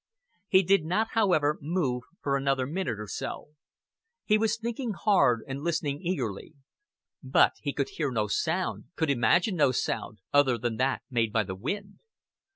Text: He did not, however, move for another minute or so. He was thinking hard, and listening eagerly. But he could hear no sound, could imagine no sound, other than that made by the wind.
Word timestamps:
He 0.47 0.63
did 0.63 0.83
not, 0.83 1.09
however, 1.11 1.59
move 1.61 2.05
for 2.23 2.35
another 2.35 2.65
minute 2.65 2.99
or 2.99 3.05
so. 3.05 3.49
He 4.25 4.35
was 4.35 4.57
thinking 4.57 4.93
hard, 4.93 5.43
and 5.47 5.61
listening 5.61 6.01
eagerly. 6.01 6.55
But 7.21 7.53
he 7.61 7.71
could 7.71 7.89
hear 7.89 8.09
no 8.09 8.25
sound, 8.25 8.85
could 8.95 9.11
imagine 9.11 9.55
no 9.57 9.71
sound, 9.71 10.17
other 10.33 10.57
than 10.57 10.77
that 10.77 11.03
made 11.11 11.31
by 11.31 11.43
the 11.43 11.53
wind. 11.53 11.99